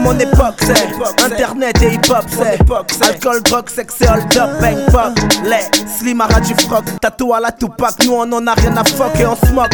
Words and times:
Mon 0.00 0.18
époque 0.18 0.54
c'est 0.60 1.24
Internet 1.24 1.82
et 1.82 1.94
hip-hop 1.94 2.24
c'est 2.28 3.06
Alcool, 3.06 3.42
drogue, 3.42 3.68
sexe 3.68 4.00
et 4.00 4.08
hold 4.08 4.36
up, 4.36 4.50
bang 4.60 4.76
pop. 4.90 5.12
Les 5.44 5.88
slim 5.88 6.20
à 6.20 6.40
du 6.40 6.54
froc, 6.54 6.84
tatou 7.00 7.34
à 7.34 7.40
la 7.40 7.52
Tupac. 7.52 7.94
Nous 8.04 8.12
on 8.12 8.32
en 8.32 8.46
a 8.46 8.54
rien 8.54 8.76
à 8.76 8.84
fuck 8.84 9.18
et 9.20 9.26
on 9.26 9.36
se 9.36 9.52
moque 9.52 9.72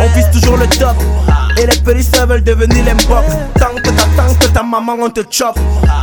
On 0.00 0.06
vise 0.14 0.30
toujours 0.32 0.56
le 0.56 0.66
top. 0.66 0.96
Et 1.58 1.66
les 1.66 1.76
petits 1.78 2.10
veulent 2.28 2.44
devenir 2.44 2.84
l'imbok 2.84 3.24
Tant 3.58 3.74
maman 4.66 4.96
on 5.02 5.10
te 5.10 5.20
chope. 5.30 5.58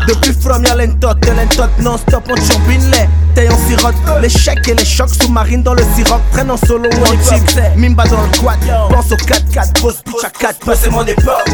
Depuis 0.07 0.33
from 0.33 0.63
y'a 0.63 0.75
l'entot 0.75 1.15
et 1.27 1.31
l'entot 1.31 1.71
non 1.81 1.97
stop 1.97 2.23
on 2.29 2.35
turbine 2.35 2.91
les 2.91 3.07
T'es 3.35 3.47
on 3.51 3.67
sirote 3.67 3.95
Les 4.21 4.29
chèques 4.29 4.67
et 4.67 4.75
les 4.75 4.85
chocs 4.85 5.09
sous-marines 5.09 5.63
dans 5.63 5.73
le 5.73 5.83
siroc 5.95 6.21
Traîne 6.31 6.51
en 6.51 6.57
solo 6.57 6.89
ou 6.89 7.03
en 7.03 7.17
team. 7.17 7.43
Mimba 7.75 8.05
dans 8.05 8.21
le 8.21 8.37
quad. 8.37 8.59
Pense 8.89 9.11
au 9.11 9.15
4-4 9.15 9.73
Grosse 9.79 10.01
pitch 10.03 10.23
à 10.23 10.29
4 10.29 10.75
C'est 10.75 10.89
mon 10.89 11.05
époque. 11.05 11.49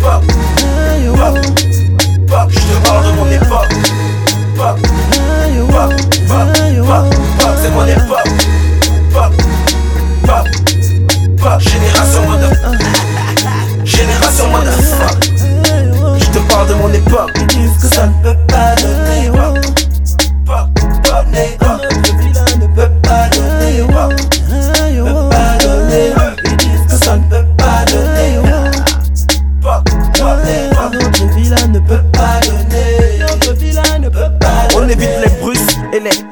Pop, 0.00 0.24
pop, 1.16 1.38
pop, 2.28 2.50
parle 2.84 3.06
de 3.06 3.12
mon 3.12 3.30
époque. 3.30 3.74
Pop, 4.56 4.78
pop, 5.68 7.56
c'est 7.62 7.70
mon 7.70 7.86
époque. 7.86 8.28
Pop, 9.12 9.32
pop, 10.26 10.48
pop, 11.38 11.60
génération 11.60 12.22
mode. 12.28 12.58
Génération 13.84 14.48
mode 14.50 14.71
te 16.92 17.00
parle 17.10 17.46
de 18.22 18.51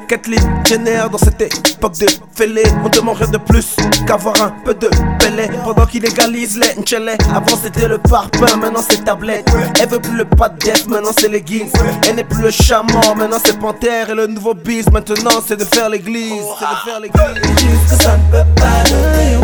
Kathleen 0.07 0.41
Jenner 0.65 1.03
dans 1.11 1.17
cette 1.17 1.41
époque 1.41 1.97
de 1.99 2.05
fêlé. 2.35 2.63
On 2.83 2.89
demande 2.89 3.17
rien 3.17 3.27
de 3.29 3.37
plus 3.37 3.75
qu'avoir 4.05 4.41
un 4.41 4.53
peu 4.63 4.73
de 4.73 4.89
pelé 5.19 5.49
pendant 5.63 5.85
qu'ils 5.85 6.01
légalisent 6.03 6.57
les 6.59 6.81
Nchele. 6.81 7.17
Avant 7.33 7.57
c'était 7.61 7.87
le 7.87 7.97
parpaing, 7.97 8.57
maintenant 8.57 8.83
c'est 8.87 9.03
tablette. 9.03 9.49
Elle 9.79 9.89
veut 9.89 9.99
plus 9.99 10.17
le 10.17 10.25
pas 10.25 10.49
de 10.49 10.57
death, 10.59 10.87
maintenant 10.87 11.11
c'est 11.17 11.29
l'église. 11.29 11.71
Elle 12.07 12.15
n'est 12.15 12.23
plus 12.23 12.41
le 12.41 12.51
chaman, 12.51 13.17
maintenant 13.17 13.39
c'est 13.43 13.57
Panthère. 13.59 14.09
Et 14.09 14.15
le 14.15 14.27
nouveau 14.27 14.53
bis, 14.53 14.85
maintenant 14.91 15.41
c'est 15.45 15.57
de 15.57 15.65
faire 15.65 15.89
l'église. 15.89 16.43
C'est 16.59 16.65
de 16.65 16.75
faire 16.85 16.99
l'église. 16.99 17.89
Que 17.89 18.03
ça 18.03 18.17
ne 18.17 18.31
peut 18.31 18.45
pas 18.55 18.83
donner. 18.89 19.37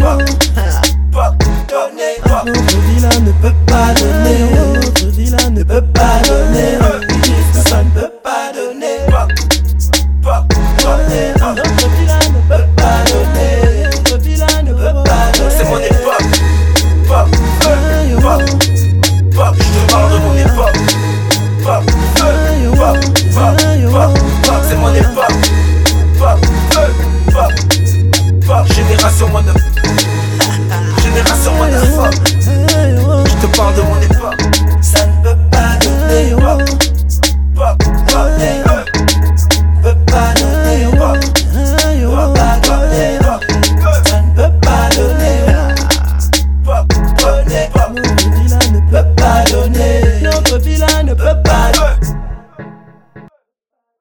Ne 3.26 3.32
peut 3.32 3.54
pas 3.66 3.94
donner. 3.94 4.48
Ne 5.52 5.64
peut 5.64 5.82
pas 5.94 6.20
donner. 6.28 7.07